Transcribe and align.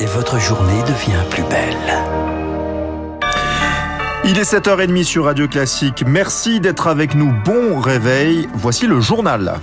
et 0.00 0.06
votre 0.06 0.38
journée 0.38 0.82
devient 0.82 1.22
plus 1.28 1.42
belle. 1.44 1.76
Il 4.24 4.38
est 4.38 4.52
7h30 4.52 5.04
sur 5.04 5.24
Radio 5.26 5.46
Classique. 5.46 6.04
Merci 6.06 6.60
d'être 6.60 6.86
avec 6.86 7.14
nous. 7.14 7.32
Bon 7.44 7.80
réveil. 7.80 8.48
Voici 8.54 8.86
le 8.86 9.00
journal. 9.00 9.54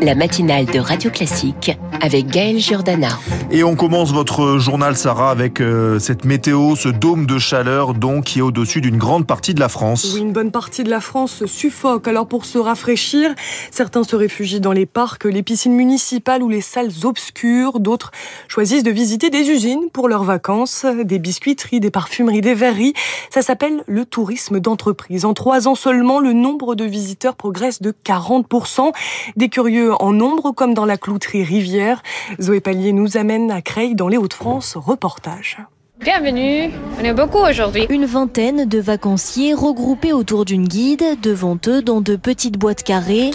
La 0.00 0.14
matinale 0.14 0.66
de 0.66 0.78
Radio 0.78 1.10
Classique 1.10 1.72
avec 2.04 2.26
Gaël 2.26 2.58
Giordana. 2.58 3.08
Et 3.50 3.64
on 3.64 3.76
commence 3.76 4.12
votre 4.12 4.58
journal, 4.58 4.94
Sarah, 4.94 5.30
avec 5.30 5.62
euh, 5.62 5.98
cette 5.98 6.26
météo, 6.26 6.76
ce 6.76 6.90
dôme 6.90 7.24
de 7.24 7.38
chaleur, 7.38 7.94
donc, 7.94 8.24
qui 8.24 8.40
est 8.40 8.42
au-dessus 8.42 8.82
d'une 8.82 8.98
grande 8.98 9.26
partie 9.26 9.54
de 9.54 9.60
la 9.60 9.70
France. 9.70 10.12
Oui, 10.14 10.20
une 10.20 10.32
bonne 10.32 10.50
partie 10.50 10.84
de 10.84 10.90
la 10.90 11.00
France 11.00 11.46
suffoque. 11.46 12.06
Alors, 12.06 12.26
pour 12.26 12.44
se 12.44 12.58
rafraîchir, 12.58 13.34
certains 13.70 14.04
se 14.04 14.16
réfugient 14.16 14.60
dans 14.60 14.72
les 14.72 14.84
parcs, 14.84 15.24
les 15.24 15.42
piscines 15.42 15.72
municipales 15.72 16.42
ou 16.42 16.50
les 16.50 16.60
salles 16.60 16.90
obscures. 17.04 17.80
D'autres 17.80 18.10
choisissent 18.48 18.82
de 18.82 18.90
visiter 18.90 19.30
des 19.30 19.48
usines 19.48 19.88
pour 19.90 20.06
leurs 20.06 20.24
vacances, 20.24 20.84
des 21.04 21.18
biscuiteries, 21.18 21.80
des 21.80 21.90
parfumeries, 21.90 22.42
des 22.42 22.54
verreries. 22.54 22.92
Ça 23.30 23.40
s'appelle 23.40 23.82
le 23.86 24.04
tourisme 24.04 24.60
d'entreprise. 24.60 25.24
En 25.24 25.32
trois 25.32 25.68
ans 25.68 25.74
seulement, 25.74 26.20
le 26.20 26.34
nombre 26.34 26.74
de 26.74 26.84
visiteurs 26.84 27.34
progresse 27.34 27.80
de 27.80 27.94
40%. 28.04 28.92
Des 29.36 29.48
curieux 29.48 29.94
en 30.02 30.12
nombre, 30.12 30.52
comme 30.52 30.74
dans 30.74 30.84
la 30.84 30.98
clouterie 30.98 31.44
Rivière. 31.44 31.93
Zoé 32.40 32.60
Pallier 32.60 32.92
nous 32.92 33.16
amène 33.16 33.50
à 33.50 33.62
Creil 33.62 33.94
dans 33.94 34.08
les 34.08 34.16
Hauts-de-France. 34.16 34.76
Reportage. 34.76 35.58
Bienvenue, 36.00 36.70
on 37.00 37.04
est 37.04 37.14
beaucoup 37.14 37.38
aujourd'hui. 37.38 37.86
Une 37.88 38.04
vingtaine 38.04 38.66
de 38.66 38.78
vacanciers 38.78 39.54
regroupés 39.54 40.12
autour 40.12 40.44
d'une 40.44 40.66
guide, 40.66 41.04
devant 41.22 41.56
eux 41.66 41.82
dans 41.82 42.00
de 42.00 42.16
petites 42.16 42.58
boîtes 42.58 42.82
carrées, 42.82 43.30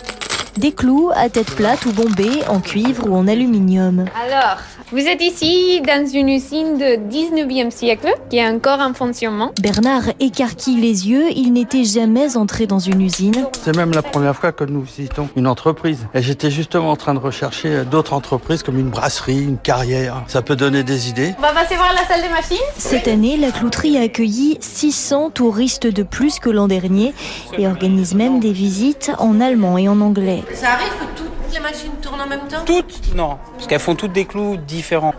des 0.60 0.74
clous 0.74 1.10
à 1.16 1.30
tête 1.30 1.56
plate 1.56 1.86
ou 1.86 1.94
bombés 1.94 2.46
en 2.50 2.60
cuivre 2.60 3.10
ou 3.10 3.16
en 3.16 3.28
aluminium. 3.28 4.06
Alors, 4.22 4.58
vous 4.92 5.06
êtes 5.06 5.22
ici 5.22 5.82
dans 5.88 6.06
une 6.06 6.28
usine 6.28 6.78
de 6.78 6.98
19e 7.10 7.72
siècle 7.72 8.14
qui 8.30 8.38
est 8.38 8.48
encore 8.48 8.82
en 8.82 8.94
fonctionnement. 8.94 9.54
Bernard 9.62 10.10
écarquille 10.20 10.82
les 10.82 11.08
yeux, 11.08 11.28
il 11.34 11.54
n'était 11.54 11.86
jamais 11.86 12.36
entré 12.36 12.68
dans 12.68 12.80
une 12.80 13.02
usine. 13.02 13.46
C'est 13.62 13.76
même 13.76 13.92
la 13.92 14.02
première 14.02 14.36
fois 14.36 14.52
que 14.52 14.66
nous 14.66 14.82
visitons 14.82 15.30
une 15.38 15.48
entreprise. 15.48 16.08
Et 16.14 16.22
j'étais 16.22 16.52
justement 16.52 16.92
en 16.92 16.98
train 16.98 17.14
de 17.14 17.20
rechercher 17.20 17.86
d'autres 17.86 18.14
entreprises 18.14 18.62
comme 18.62 18.78
une 18.78 18.90
brasserie, 18.90 19.42
une 19.42 19.58
carrière. 19.58 20.24
Ça 20.28 20.42
peut 20.42 20.58
donner 20.58 20.84
des 20.84 21.08
idées. 21.08 21.36
On 21.38 21.42
va 21.42 21.54
passer 21.54 21.76
voir 21.76 21.94
la 21.94 22.06
salle 22.06 22.22
des 22.22 22.30
machines. 22.30 22.58
Cette 22.78 23.08
année, 23.08 23.38
la 23.38 23.52
clouterie 23.52 23.98
a 23.98 24.02
accueilli 24.02 24.58
600 24.60 25.30
touristes 25.30 25.88
de 25.88 26.04
plus 26.04 26.40
que 26.40 26.50
l'an 26.50 26.68
dernier 26.68 27.14
et 27.58 27.66
organise 27.66 28.14
même 28.14 28.42
des 28.42 28.52
visites 28.52 29.12
en 29.20 29.40
allemand 29.40 29.78
et 29.78 29.88
en 29.88 30.02
anglais. 30.02 30.44
Ça 30.54 30.72
arrive 30.74 30.90
que 31.00 31.18
toutes 31.18 31.54
les 31.54 31.60
machines 31.60 31.92
tournent 32.02 32.22
en 32.22 32.28
même 32.28 32.48
temps? 32.48 32.64
Toutes? 32.66 33.14
Non, 33.16 33.38
parce 33.54 33.68
qu'elles 33.68 33.80
font 33.80 33.96
toutes 33.96 34.14
des 34.14 34.26
clous 34.26 34.58
différents. 34.58 35.14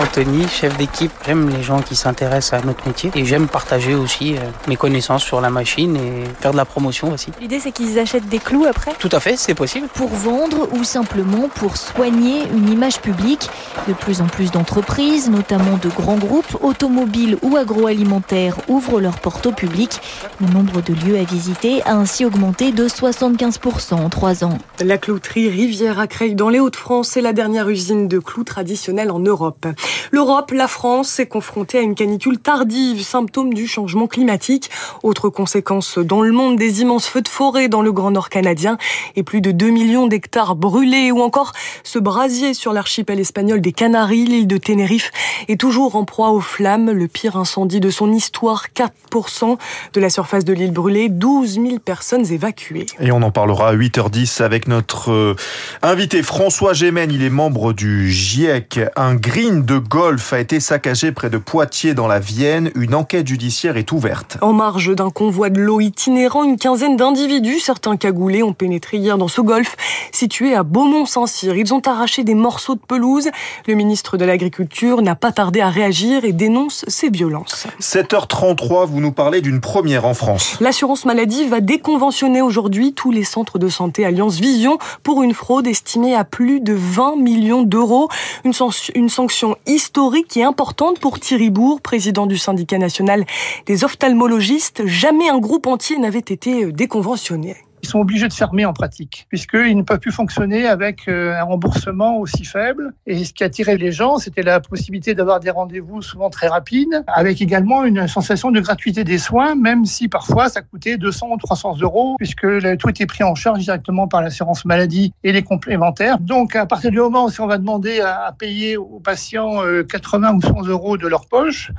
Anthony, 0.00 0.46
chef 0.48 0.76
d'équipe, 0.76 1.12
j'aime 1.24 1.50
les 1.50 1.62
gens 1.62 1.80
qui 1.80 1.94
s'intéressent 1.94 2.60
à 2.60 2.66
notre 2.66 2.86
métier 2.86 3.10
et 3.14 3.24
j'aime 3.24 3.46
partager 3.48 3.94
aussi 3.94 4.34
euh, 4.36 4.40
mes 4.66 4.76
connaissances 4.76 5.22
sur 5.22 5.40
la 5.40 5.50
machine 5.50 5.96
et 5.96 6.24
faire 6.40 6.52
de 6.52 6.56
la 6.56 6.64
promotion 6.64 7.12
aussi. 7.12 7.30
L'idée 7.40 7.60
c'est 7.60 7.72
qu'ils 7.72 7.98
achètent 7.98 8.28
des 8.28 8.38
clous 8.38 8.64
après? 8.64 8.92
Tout 8.98 9.08
à 9.12 9.20
fait, 9.20 9.36
c'est 9.36 9.54
possible. 9.54 9.86
Pour 9.94 10.08
vendre 10.08 10.68
ou 10.72 10.84
simplement 10.84 11.48
pour 11.48 11.76
soigner 11.76 12.42
une 12.52 12.68
image 12.70 13.00
publique. 13.00 13.48
De 13.88 13.92
plus 13.92 14.20
en 14.20 14.26
plus 14.26 14.50
d'entreprises, 14.50 15.30
notamment 15.30 15.78
de 15.78 15.88
grands 15.88 16.16
groupes 16.16 16.56
automobiles 16.62 17.38
ou 17.42 17.56
agroalimentaires, 17.56 18.56
ouvrent 18.68 19.00
leurs 19.00 19.20
portes 19.20 19.46
au 19.46 19.52
public. 19.52 20.00
Le 20.40 20.48
nombre 20.48 20.80
de 20.82 20.94
lieux 20.94 21.18
à 21.18 21.24
visiter 21.24 21.82
a 21.84 21.94
ainsi 21.94 22.24
augmenté 22.24 22.72
de 22.72 22.88
75% 22.88 23.94
en 23.94 24.08
trois 24.08 24.44
ans. 24.44 24.58
La 24.80 24.98
clouterie 24.98 25.48
Rivière 25.48 25.98
à 25.98 26.06
Creil 26.06 26.34
dans 26.34 26.48
les 26.48 26.60
Hauts-de-France 26.60 27.16
est 27.16 27.20
la 27.20 27.32
dernière 27.32 27.68
usine 27.68 28.08
de 28.08 28.18
clous 28.18 28.44
traditionnelle 28.44 29.10
en 29.10 29.20
Europe. 29.20 29.66
L'Europe, 30.10 30.50
la 30.52 30.68
France, 30.68 31.18
est 31.18 31.26
confrontée 31.26 31.78
à 31.78 31.82
une 31.82 31.94
canicule 31.94 32.38
tardive, 32.38 33.02
symptôme 33.02 33.54
du 33.54 33.66
changement 33.66 34.06
climatique. 34.06 34.70
Autre 35.02 35.28
conséquence 35.28 35.98
dans 35.98 36.22
le 36.22 36.32
monde, 36.32 36.56
des 36.56 36.82
immenses 36.82 37.06
feux 37.06 37.22
de 37.22 37.28
forêt 37.28 37.68
dans 37.68 37.82
le 37.82 37.92
Grand 37.92 38.10
Nord 38.10 38.28
canadien 38.28 38.78
et 39.16 39.22
plus 39.22 39.40
de 39.40 39.50
2 39.50 39.70
millions 39.70 40.06
d'hectares 40.06 40.56
brûlés 40.56 41.10
ou 41.10 41.20
encore 41.20 41.52
ce 41.82 41.98
brasier 41.98 42.54
sur 42.54 42.72
l'archipel 42.72 43.20
espagnol 43.20 43.60
des 43.60 43.72
Canaries, 43.72 44.24
l'île 44.24 44.46
de 44.46 44.56
Tenerife, 44.56 45.10
est 45.48 45.60
toujours 45.60 45.96
en 45.96 46.04
proie 46.04 46.30
aux 46.30 46.40
flammes. 46.40 46.90
Le 46.90 47.08
pire 47.08 47.36
incendie 47.36 47.80
de 47.80 47.90
son 47.90 48.12
histoire, 48.12 48.66
4% 48.74 49.58
de 49.92 50.00
la 50.00 50.10
surface 50.10 50.44
de 50.44 50.52
l'île 50.52 50.72
brûlée, 50.72 51.08
12 51.08 51.54
000 51.54 51.78
personnes 51.78 52.30
évacuées. 52.32 52.86
Et 53.00 53.12
on 53.12 53.22
en 53.22 53.30
parlera 53.30 53.68
à 53.68 53.74
8h10 53.74 54.42
avec 54.42 54.68
notre 54.68 55.12
euh, 55.12 55.36
invité 55.82 56.22
François 56.22 56.72
Gémen. 56.72 57.10
Il 57.10 57.22
est 57.22 57.30
membre 57.30 57.72
du 57.72 58.10
GIEC. 58.10 58.80
Un 58.96 59.14
green 59.14 59.64
de 59.64 59.73
golf 59.78 60.32
a 60.32 60.40
été 60.40 60.60
saccagé 60.60 61.12
près 61.12 61.30
de 61.30 61.38
Poitiers 61.38 61.94
dans 61.94 62.06
la 62.06 62.18
Vienne. 62.18 62.70
Une 62.74 62.94
enquête 62.94 63.26
judiciaire 63.26 63.76
est 63.76 63.92
ouverte. 63.92 64.38
En 64.40 64.52
marge 64.52 64.94
d'un 64.94 65.10
convoi 65.10 65.50
de 65.50 65.60
l'eau 65.60 65.80
itinérant, 65.80 66.44
une 66.44 66.58
quinzaine 66.58 66.96
d'individus, 66.96 67.60
certains 67.60 67.96
cagoulés, 67.96 68.42
ont 68.42 68.52
pénétré 68.52 68.98
hier 68.98 69.18
dans 69.18 69.28
ce 69.28 69.40
golf 69.40 69.76
situé 70.12 70.54
à 70.54 70.62
Beaumont-Saint-Cyr. 70.62 71.56
Ils 71.56 71.74
ont 71.74 71.80
arraché 71.80 72.24
des 72.24 72.34
morceaux 72.34 72.74
de 72.74 72.80
pelouse. 72.80 73.28
Le 73.66 73.74
ministre 73.74 74.16
de 74.16 74.24
l'Agriculture 74.24 75.02
n'a 75.02 75.14
pas 75.14 75.32
tardé 75.32 75.60
à 75.60 75.68
réagir 75.68 76.24
et 76.24 76.32
dénonce 76.32 76.84
ces 76.88 77.10
violences. 77.10 77.66
7h33, 77.80 78.86
vous 78.86 79.00
nous 79.00 79.12
parlez 79.12 79.40
d'une 79.40 79.60
première 79.60 80.06
en 80.06 80.14
France. 80.14 80.56
L'assurance 80.60 81.04
maladie 81.04 81.46
va 81.46 81.60
déconventionner 81.60 82.42
aujourd'hui 82.42 82.92
tous 82.92 83.10
les 83.10 83.24
centres 83.24 83.58
de 83.58 83.68
santé 83.68 84.04
Alliance 84.04 84.38
Vision 84.38 84.78
pour 85.02 85.22
une 85.22 85.34
fraude 85.34 85.66
estimée 85.66 86.14
à 86.14 86.24
plus 86.24 86.60
de 86.60 86.74
20 86.74 87.16
millions 87.16 87.62
d'euros. 87.62 88.08
Une, 88.44 88.52
une 88.94 89.08
sanction 89.08 89.56
historique 89.66 90.36
et 90.36 90.42
importante 90.42 90.98
pour 91.00 91.20
Thierry 91.20 91.50
Bourg, 91.50 91.80
président 91.80 92.26
du 92.26 92.38
syndicat 92.38 92.78
national 92.78 93.24
des 93.66 93.84
ophtalmologistes. 93.84 94.86
Jamais 94.86 95.28
un 95.28 95.38
groupe 95.38 95.66
entier 95.66 95.98
n'avait 95.98 96.18
été 96.18 96.72
déconventionné 96.72 97.56
ils 97.84 97.86
sont 97.86 98.00
obligés 98.00 98.28
de 98.28 98.32
fermer 98.32 98.64
en 98.64 98.72
pratique, 98.72 99.26
puisqu'ils 99.28 99.76
ne 99.76 99.82
peuvent 99.82 99.98
plus 99.98 100.10
fonctionner 100.10 100.66
avec 100.66 101.06
un 101.06 101.42
remboursement 101.42 102.16
aussi 102.18 102.44
faible. 102.44 102.94
Et 103.06 103.24
ce 103.24 103.34
qui 103.34 103.44
attirait 103.44 103.76
les 103.76 103.92
gens, 103.92 104.16
c'était 104.16 104.42
la 104.42 104.58
possibilité 104.60 105.14
d'avoir 105.14 105.38
des 105.38 105.50
rendez-vous 105.50 106.00
souvent 106.00 106.30
très 106.30 106.48
rapides, 106.48 107.04
avec 107.06 107.42
également 107.42 107.84
une 107.84 108.08
sensation 108.08 108.50
de 108.50 108.60
gratuité 108.60 109.04
des 109.04 109.18
soins, 109.18 109.54
même 109.54 109.84
si 109.84 110.08
parfois 110.08 110.48
ça 110.48 110.62
coûtait 110.62 110.96
200 110.96 111.28
ou 111.32 111.36
300 111.36 111.76
euros, 111.82 112.16
puisque 112.16 112.46
tout 112.78 112.88
était 112.88 113.04
pris 113.04 113.22
en 113.22 113.34
charge 113.34 113.58
directement 113.58 114.08
par 114.08 114.22
l'assurance 114.22 114.64
maladie 114.64 115.12
et 115.22 115.32
les 115.32 115.42
complémentaires. 115.42 116.18
Donc 116.18 116.56
à 116.56 116.64
partir 116.64 116.90
du 116.90 116.98
moment 116.98 117.26
où 117.26 117.30
on 117.38 117.46
va 117.46 117.58
demander 117.58 118.00
à 118.00 118.34
payer 118.38 118.78
aux 118.78 119.00
patients 119.00 119.60
80 119.90 120.36
ou 120.36 120.40
100 120.40 120.68
euros 120.68 120.96
de 120.96 121.06
leur 121.06 121.26
poche, 121.26 121.70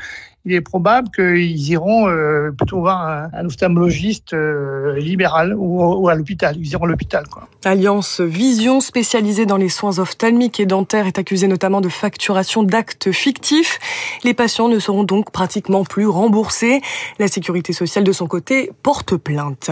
il 0.45 0.53
est 0.53 0.61
probable 0.61 1.09
qu'ils 1.09 1.69
iront 1.69 2.07
euh, 2.07 2.51
plutôt 2.51 2.79
voir 2.79 3.07
un, 3.07 3.29
un 3.33 3.45
ophtalmologiste 3.45 4.33
euh, 4.33 4.95
libéral 4.97 5.55
ou, 5.57 6.07
à 6.07 6.13
l'hôpital. 6.13 6.55
Ils 6.59 6.71
iront 6.71 6.85
à 6.85 6.87
l'hôpital. 6.87 7.23
Alliance 7.63 8.21
Vision, 8.21 8.79
spécialisée 8.79 9.47
dans 9.47 9.57
les 9.57 9.69
soins 9.69 9.97
ophtalmiques 9.97 10.59
et 10.59 10.67
dentaires, 10.67 11.07
est 11.07 11.17
accusée 11.17 11.47
notamment 11.47 11.81
de 11.81 11.89
facturation 11.89 12.61
d'actes 12.61 13.11
fictifs. 13.11 13.79
Les 14.23 14.35
patients 14.35 14.67
ne 14.67 14.77
seront 14.77 15.03
donc 15.03 15.31
pratiquement 15.31 15.83
plus 15.83 16.07
remboursés. 16.07 16.81
La 17.17 17.27
sécurité 17.27 17.73
sociale, 17.73 18.03
de 18.03 18.11
son 18.11 18.27
côté, 18.27 18.71
porte 18.83 19.15
plainte. 19.17 19.71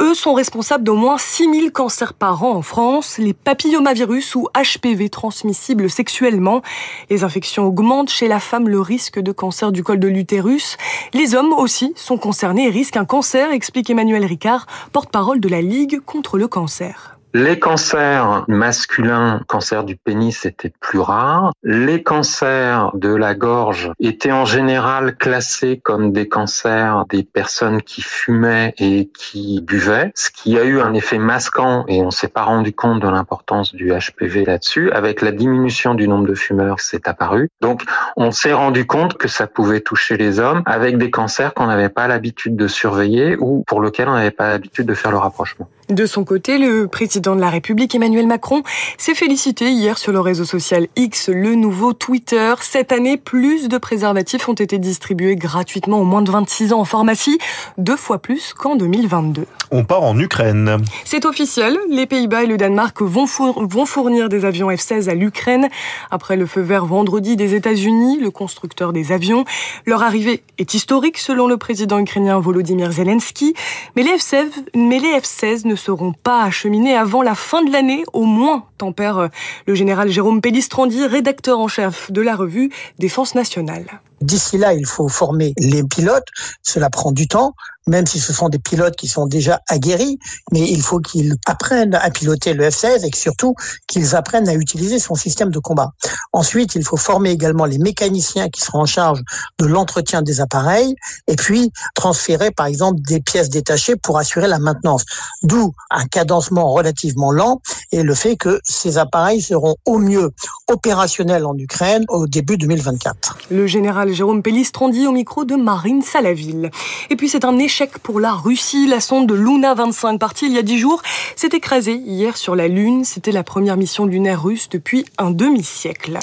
Eux 0.00 0.14
sont 0.14 0.34
responsables 0.34 0.84
d'au 0.84 0.96
moins 0.96 1.16
6000 1.16 1.72
cancers 1.72 2.12
par 2.12 2.44
an 2.44 2.56
en 2.56 2.62
France. 2.62 3.16
Les 3.16 3.32
papillomavirus 3.32 4.34
ou 4.34 4.48
HPV 4.54 5.08
transmissibles 5.08 5.88
sexuellement. 5.88 6.60
Les 7.08 7.24
infections 7.24 7.64
augmentent 7.64 8.10
chez 8.10 8.28
la 8.28 8.38
femme 8.38 8.68
le 8.68 8.80
risque 8.80 9.18
de 9.18 9.32
cancer 9.32 9.72
du 9.72 9.82
col 9.82 9.98
de 9.98 10.09
l'utérus. 10.10 10.76
Les 11.14 11.34
hommes 11.34 11.52
aussi 11.52 11.92
sont 11.96 12.18
concernés 12.18 12.66
et 12.66 12.70
risquent 12.70 12.96
un 12.96 13.04
cancer, 13.04 13.52
explique 13.52 13.90
Emmanuel 13.90 14.24
Ricard, 14.24 14.66
porte-parole 14.92 15.40
de 15.40 15.48
la 15.48 15.62
Ligue 15.62 16.00
contre 16.00 16.38
le 16.38 16.48
cancer. 16.48 17.19
Les 17.32 17.60
cancers 17.60 18.44
masculins, 18.48 19.40
cancer 19.46 19.84
du 19.84 19.96
pénis, 19.96 20.44
étaient 20.46 20.72
plus 20.80 20.98
rares. 20.98 21.52
Les 21.62 22.02
cancers 22.02 22.90
de 22.94 23.14
la 23.14 23.36
gorge 23.36 23.92
étaient 24.00 24.32
en 24.32 24.44
général 24.44 25.16
classés 25.16 25.78
comme 25.78 26.12
des 26.12 26.28
cancers 26.28 27.04
des 27.08 27.22
personnes 27.22 27.82
qui 27.82 28.02
fumaient 28.02 28.74
et 28.78 29.10
qui 29.16 29.60
buvaient, 29.60 30.10
ce 30.16 30.30
qui 30.30 30.58
a 30.58 30.64
eu 30.64 30.80
un 30.80 30.92
effet 30.92 31.18
masquant 31.18 31.84
et 31.86 32.02
on 32.02 32.10
s'est 32.10 32.26
pas 32.26 32.42
rendu 32.42 32.72
compte 32.72 33.00
de 33.00 33.08
l'importance 33.08 33.76
du 33.76 33.92
HPV 33.92 34.44
là-dessus. 34.44 34.90
Avec 34.90 35.22
la 35.22 35.30
diminution 35.30 35.94
du 35.94 36.08
nombre 36.08 36.26
de 36.26 36.34
fumeurs, 36.34 36.80
c'est 36.80 37.06
apparu. 37.06 37.48
Donc, 37.60 37.84
on 38.16 38.32
s'est 38.32 38.54
rendu 38.54 38.88
compte 38.88 39.16
que 39.16 39.28
ça 39.28 39.46
pouvait 39.46 39.82
toucher 39.82 40.16
les 40.16 40.40
hommes 40.40 40.62
avec 40.66 40.98
des 40.98 41.12
cancers 41.12 41.54
qu'on 41.54 41.68
n'avait 41.68 41.90
pas 41.90 42.08
l'habitude 42.08 42.56
de 42.56 42.66
surveiller 42.66 43.36
ou 43.38 43.62
pour 43.68 43.80
lesquels 43.80 44.08
on 44.08 44.14
n'avait 44.14 44.32
pas 44.32 44.48
l'habitude 44.48 44.86
de 44.86 44.94
faire 44.94 45.12
le 45.12 45.18
rapprochement. 45.18 45.68
De 45.90 46.06
son 46.06 46.22
côté, 46.22 46.56
le 46.56 46.86
président 46.86 47.34
de 47.34 47.40
la 47.40 47.50
République 47.50 47.96
Emmanuel 47.96 48.28
Macron 48.28 48.62
s'est 48.96 49.16
félicité 49.16 49.72
hier 49.72 49.98
sur 49.98 50.12
le 50.12 50.20
réseau 50.20 50.44
social 50.44 50.86
X, 50.94 51.28
le 51.28 51.56
nouveau 51.56 51.94
Twitter. 51.94 52.54
Cette 52.60 52.92
année, 52.92 53.16
plus 53.16 53.68
de 53.68 53.76
préservatifs 53.76 54.48
ont 54.48 54.54
été 54.54 54.78
distribués 54.78 55.34
gratuitement 55.34 56.00
aux 56.00 56.04
moins 56.04 56.22
de 56.22 56.30
26 56.30 56.72
ans 56.72 56.80
en 56.80 56.84
pharmacie, 56.84 57.38
deux 57.76 57.96
fois 57.96 58.18
plus 58.18 58.54
qu'en 58.54 58.76
2022. 58.76 59.46
On 59.72 59.84
part 59.84 60.02
en 60.02 60.18
Ukraine. 60.18 60.78
C'est 61.04 61.24
officiel, 61.24 61.76
les 61.88 62.06
Pays-Bas 62.06 62.44
et 62.44 62.46
le 62.46 62.56
Danemark 62.56 63.02
vont, 63.02 63.26
vont 63.56 63.86
fournir 63.86 64.28
des 64.28 64.44
avions 64.44 64.68
F-16 64.68 65.08
à 65.08 65.14
l'Ukraine. 65.14 65.68
Après 66.10 66.36
le 66.36 66.46
feu 66.46 66.60
vert 66.60 66.86
vendredi 66.86 67.36
des 67.36 67.54
États-Unis, 67.54 68.18
le 68.20 68.30
constructeur 68.30 68.92
des 68.92 69.12
avions, 69.12 69.44
leur 69.86 70.02
arrivée 70.02 70.42
est 70.58 70.74
historique 70.74 71.18
selon 71.18 71.46
le 71.46 71.56
président 71.56 71.98
ukrainien 71.98 72.38
Volodymyr 72.40 72.90
Zelensky. 72.90 73.54
Mais 73.94 74.02
les 74.02 74.16
F-16, 74.16 74.46
mais 74.74 74.98
les 74.98 75.18
F-16 75.20 75.68
ne 75.68 75.76
seront 75.80 76.12
pas 76.12 76.44
acheminés 76.44 76.94
avant 76.94 77.22
la 77.22 77.34
fin 77.34 77.62
de 77.62 77.72
l'année, 77.72 78.04
au 78.12 78.24
moins, 78.24 78.64
tempère 78.78 79.28
le 79.66 79.74
général 79.74 80.10
Jérôme 80.10 80.40
Pellistrandi, 80.40 81.06
rédacteur 81.06 81.58
en 81.58 81.68
chef 81.68 82.10
de 82.12 82.20
la 82.20 82.36
revue 82.36 82.70
Défense 82.98 83.34
nationale. 83.34 84.00
D'ici 84.20 84.58
là, 84.58 84.74
il 84.74 84.86
faut 84.86 85.08
former 85.08 85.54
les 85.56 85.82
pilotes. 85.82 86.28
Cela 86.62 86.90
prend 86.90 87.10
du 87.10 87.26
temps, 87.26 87.54
même 87.86 88.06
si 88.06 88.20
ce 88.20 88.34
sont 88.34 88.50
des 88.50 88.58
pilotes 88.58 88.94
qui 88.94 89.08
sont 89.08 89.26
déjà 89.26 89.60
aguerris, 89.68 90.18
mais 90.52 90.60
il 90.60 90.82
faut 90.82 90.98
qu'ils 90.98 91.36
apprennent 91.46 91.94
à 91.94 92.10
piloter 92.10 92.52
le 92.52 92.68
F-16 92.68 93.06
et 93.06 93.16
surtout 93.16 93.54
qu'ils 93.86 94.14
apprennent 94.14 94.48
à 94.48 94.54
utiliser 94.54 94.98
son 94.98 95.14
système 95.14 95.50
de 95.50 95.58
combat. 95.58 95.92
Ensuite, 96.32 96.74
il 96.74 96.84
faut 96.84 96.98
former 96.98 97.30
également 97.30 97.64
les 97.64 97.78
mécaniciens 97.78 98.50
qui 98.50 98.60
seront 98.60 98.80
en 98.80 98.86
charge 98.86 99.22
de 99.58 99.64
l'entretien 99.64 100.20
des 100.20 100.42
appareils 100.42 100.94
et 101.26 101.36
puis 101.36 101.72
transférer 101.94 102.50
par 102.50 102.66
exemple 102.66 103.00
des 103.00 103.20
pièces 103.20 103.48
détachées 103.48 103.96
pour 103.96 104.18
assurer 104.18 104.48
la 104.48 104.58
maintenance. 104.58 105.04
D'où 105.42 105.69
un 105.90 106.06
cadencement 106.06 106.72
relativement 106.72 107.32
lent 107.32 107.60
et 107.92 108.02
le 108.02 108.14
fait 108.14 108.36
que 108.36 108.60
ces 108.64 108.98
appareils 108.98 109.42
seront 109.42 109.76
au 109.86 109.98
mieux 109.98 110.30
opérationnels 110.68 111.46
en 111.46 111.56
Ukraine 111.56 112.04
au 112.08 112.26
début 112.26 112.56
2024. 112.56 113.38
Le 113.50 113.66
général 113.66 114.12
Jérôme 114.12 114.42
Pellistrandi 114.42 115.06
au 115.06 115.12
micro 115.12 115.44
de 115.44 115.56
Marine 115.56 116.02
Salaville. 116.02 116.70
Et 117.10 117.16
puis 117.16 117.28
c'est 117.28 117.44
un 117.44 117.58
échec 117.58 117.98
pour 117.98 118.20
la 118.20 118.32
Russie. 118.32 118.86
La 118.86 119.00
sonde 119.00 119.26
de 119.26 119.34
Luna 119.34 119.74
25 119.74 120.18
partie 120.18 120.46
il 120.46 120.52
y 120.52 120.58
a 120.58 120.62
dix 120.62 120.78
jours 120.78 121.02
s'est 121.36 121.50
écrasée 121.52 121.94
hier 121.94 122.36
sur 122.36 122.56
la 122.56 122.68
Lune. 122.68 123.04
C'était 123.04 123.32
la 123.32 123.42
première 123.42 123.76
mission 123.76 124.06
lunaire 124.06 124.42
russe 124.42 124.68
depuis 124.68 125.04
un 125.18 125.30
demi-siècle. 125.30 126.18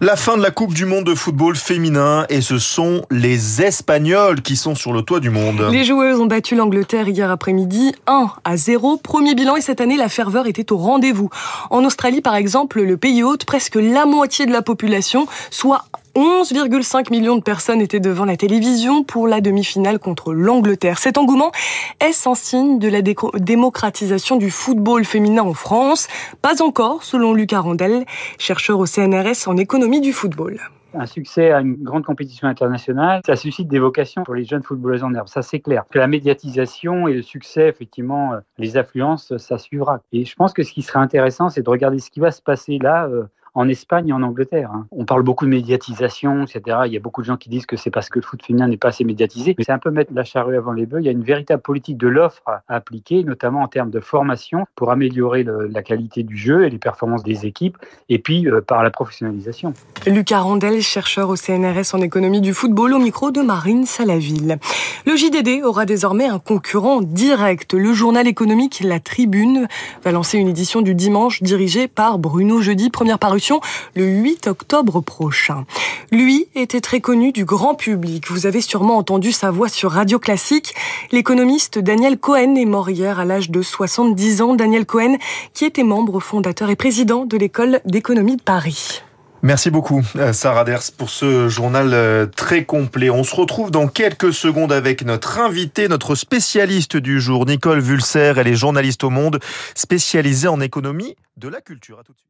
La 0.00 0.16
fin 0.16 0.36
de 0.36 0.42
la 0.42 0.50
Coupe 0.50 0.74
du 0.74 0.84
Monde 0.84 1.04
de 1.04 1.14
football 1.14 1.56
féminin 1.56 2.26
et 2.28 2.40
ce 2.40 2.58
sont 2.58 3.02
les 3.10 3.62
Espagnols 3.62 4.42
qui 4.42 4.56
sont 4.56 4.74
sur 4.74 4.92
le 4.92 5.02
toit 5.02 5.20
du 5.20 5.30
monde. 5.30 5.68
Les 5.70 5.84
joueuses 5.84 6.20
ont 6.20 6.26
battu 6.26 6.54
l'Angleterre 6.54 7.08
hier 7.08 7.30
après-midi 7.30 7.94
1 8.06 8.30
à 8.44 8.56
0. 8.56 8.77
Premier 9.02 9.34
bilan 9.34 9.56
et 9.56 9.60
cette 9.60 9.80
année 9.80 9.96
la 9.96 10.08
ferveur 10.08 10.46
était 10.46 10.72
au 10.72 10.76
rendez-vous. 10.76 11.30
En 11.70 11.84
Australie 11.84 12.20
par 12.20 12.36
exemple, 12.36 12.80
le 12.80 12.96
pays 12.96 13.22
hôte, 13.22 13.44
presque 13.44 13.74
la 13.74 14.06
moitié 14.06 14.46
de 14.46 14.52
la 14.52 14.62
population, 14.62 15.26
soit 15.50 15.84
11,5 16.14 17.10
millions 17.10 17.36
de 17.36 17.42
personnes 17.42 17.80
étaient 17.80 18.00
devant 18.00 18.24
la 18.24 18.36
télévision 18.36 19.04
pour 19.04 19.28
la 19.28 19.40
demi-finale 19.40 19.98
contre 19.98 20.32
l'Angleterre. 20.32 20.98
Cet 20.98 21.18
engouement 21.18 21.52
est-ce 22.00 22.28
un 22.28 22.34
signe 22.34 22.78
de 22.78 22.88
la 22.88 23.02
démocratisation 23.02 24.36
du 24.36 24.50
football 24.50 25.04
féminin 25.04 25.42
en 25.42 25.54
France? 25.54 26.08
Pas 26.42 26.62
encore, 26.62 27.02
selon 27.02 27.34
Lucas 27.34 27.60
Randel, 27.60 28.04
chercheur 28.38 28.78
au 28.78 28.86
CNRS 28.86 29.46
en 29.46 29.56
économie 29.56 30.00
du 30.00 30.12
football 30.12 30.60
un 30.94 31.06
succès 31.06 31.50
à 31.50 31.60
une 31.60 31.76
grande 31.76 32.04
compétition 32.04 32.48
internationale, 32.48 33.20
ça 33.26 33.36
suscite 33.36 33.68
des 33.68 33.78
vocations 33.78 34.24
pour 34.24 34.34
les 34.34 34.44
jeunes 34.44 34.62
footballeurs 34.62 35.04
en 35.04 35.14
herbe. 35.14 35.28
Ça, 35.28 35.42
c'est 35.42 35.60
clair. 35.60 35.84
Que 35.90 35.98
la 35.98 36.06
médiatisation 36.06 37.08
et 37.08 37.14
le 37.14 37.22
succès, 37.22 37.68
effectivement, 37.68 38.32
euh, 38.32 38.40
les 38.58 38.76
affluences, 38.76 39.36
ça 39.36 39.58
suivra. 39.58 40.00
Et 40.12 40.24
je 40.24 40.34
pense 40.34 40.52
que 40.52 40.62
ce 40.62 40.72
qui 40.72 40.82
serait 40.82 41.00
intéressant, 41.00 41.48
c'est 41.48 41.62
de 41.62 41.70
regarder 41.70 41.98
ce 41.98 42.10
qui 42.10 42.20
va 42.20 42.30
se 42.30 42.42
passer 42.42 42.78
là 42.78 43.06
euh, 43.06 43.24
en 43.58 43.68
Espagne 43.68 44.08
et 44.08 44.12
en 44.12 44.22
Angleterre. 44.22 44.70
Hein. 44.72 44.86
On 44.92 45.04
parle 45.04 45.24
beaucoup 45.24 45.44
de 45.44 45.50
médiatisation, 45.50 46.44
etc. 46.44 46.78
Il 46.86 46.92
y 46.92 46.96
a 46.96 47.00
beaucoup 47.00 47.22
de 47.22 47.26
gens 47.26 47.36
qui 47.36 47.48
disent 47.48 47.66
que 47.66 47.76
c'est 47.76 47.90
parce 47.90 48.08
que 48.08 48.20
le 48.20 48.24
foot 48.24 48.40
féminin 48.40 48.68
n'est 48.68 48.76
pas 48.76 48.88
assez 48.88 49.02
médiatisé, 49.02 49.56
mais 49.58 49.64
c'est 49.64 49.72
un 49.72 49.80
peu 49.80 49.90
mettre 49.90 50.12
la 50.14 50.22
charrue 50.22 50.56
avant 50.56 50.72
les 50.72 50.86
bœufs. 50.86 51.00
Il 51.00 51.06
y 51.06 51.08
a 51.08 51.12
une 51.12 51.24
véritable 51.24 51.60
politique 51.60 51.96
de 51.96 52.06
l'offre 52.06 52.42
à 52.46 52.62
appliquer, 52.68 53.24
notamment 53.24 53.62
en 53.62 53.66
termes 53.66 53.90
de 53.90 53.98
formation, 53.98 54.64
pour 54.76 54.92
améliorer 54.92 55.44
la 55.44 55.82
qualité 55.82 56.22
du 56.22 56.36
jeu 56.36 56.66
et 56.66 56.70
les 56.70 56.78
performances 56.78 57.24
des 57.24 57.46
équipes, 57.46 57.76
et 58.08 58.20
puis 58.20 58.46
euh, 58.46 58.60
par 58.60 58.84
la 58.84 58.90
professionnalisation. 58.90 59.74
Lucas 60.06 60.38
Randel, 60.38 60.80
chercheur 60.80 61.28
au 61.28 61.34
CNRS 61.34 61.94
en 61.94 62.00
économie 62.00 62.40
du 62.40 62.54
football, 62.54 62.94
au 62.94 63.00
micro 63.00 63.32
de 63.32 63.40
Marine 63.40 63.86
Salaville. 63.86 64.58
Le 65.04 65.16
JDD 65.16 65.64
aura 65.64 65.84
désormais 65.84 66.26
un 66.26 66.38
concurrent 66.38 67.00
direct. 67.00 67.74
Le 67.74 67.92
journal 67.92 68.28
économique 68.28 68.82
La 68.84 69.00
Tribune 69.00 69.66
va 70.04 70.12
lancer 70.12 70.38
une 70.38 70.48
édition 70.48 70.80
du 70.80 70.94
dimanche 70.94 71.42
dirigée 71.42 71.88
par 71.88 72.20
Bruno 72.20 72.60
Jeudi, 72.60 72.90
première 72.90 73.18
parution 73.18 73.47
le 73.94 74.04
8 74.04 74.46
octobre 74.46 75.00
prochain. 75.00 75.64
Lui 76.10 76.48
était 76.54 76.80
très 76.80 77.00
connu 77.00 77.32
du 77.32 77.44
grand 77.44 77.74
public. 77.74 78.30
Vous 78.30 78.46
avez 78.46 78.60
sûrement 78.60 78.96
entendu 78.96 79.32
sa 79.32 79.50
voix 79.50 79.68
sur 79.68 79.92
Radio 79.92 80.18
Classique. 80.18 80.74
L'économiste 81.12 81.78
Daniel 81.78 82.18
Cohen 82.18 82.54
est 82.56 82.64
mort 82.64 82.90
hier 82.90 83.18
à 83.18 83.24
l'âge 83.24 83.50
de 83.50 83.62
70 83.62 84.42
ans. 84.42 84.54
Daniel 84.54 84.86
Cohen, 84.86 85.16
qui 85.54 85.64
était 85.64 85.84
membre 85.84 86.20
fondateur 86.20 86.70
et 86.70 86.76
président 86.76 87.24
de 87.24 87.36
l'école 87.36 87.80
d'économie 87.84 88.36
de 88.36 88.42
Paris. 88.42 89.02
Merci 89.42 89.70
beaucoup, 89.70 90.02
euh, 90.16 90.32
Sarah 90.32 90.64
Ders, 90.64 90.90
pour 90.96 91.10
ce 91.10 91.48
journal 91.48 91.94
euh, 91.94 92.26
très 92.26 92.64
complet. 92.64 93.08
On 93.08 93.22
se 93.22 93.36
retrouve 93.36 93.70
dans 93.70 93.86
quelques 93.86 94.32
secondes 94.32 94.72
avec 94.72 95.04
notre 95.04 95.38
invité, 95.38 95.86
notre 95.86 96.16
spécialiste 96.16 96.96
du 96.96 97.20
jour, 97.20 97.46
Nicole 97.46 97.78
Vulser. 97.78 98.32
Elle 98.36 98.48
est 98.48 98.56
journaliste 98.56 99.04
au 99.04 99.10
Monde, 99.10 99.38
spécialisée 99.76 100.48
en 100.48 100.60
économie 100.60 101.14
de 101.36 101.46
la 101.48 101.60
culture. 101.60 102.00
À 102.00 102.02
tout 102.02 102.12
de 102.12 102.18
suite. 102.18 102.26